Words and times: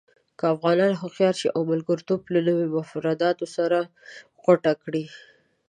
که 0.37 0.43
افغانان 0.53 0.93
هوښیار 1.01 1.35
شي 1.41 1.47
او 1.55 1.61
ملګرتوب 1.71 2.21
له 2.33 2.39
نویو 2.47 2.73
مفاداتو 2.77 3.45
سره 3.55 3.79
غوټه 4.43 4.73
کړي. 4.83 5.05